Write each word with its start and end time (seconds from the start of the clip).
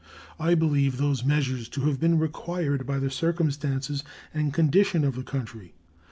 I 0.39 0.55
believe 0.55 0.97
those 0.97 1.23
measures 1.23 1.69
to 1.69 1.81
have 1.81 1.99
been 1.99 2.17
required 2.17 2.87
by 2.87 2.97
the 2.97 3.11
circumstances 3.11 4.03
and 4.33 4.51
condition 4.51 5.05
of 5.05 5.13
the 5.15 5.21
country. 5.21 5.75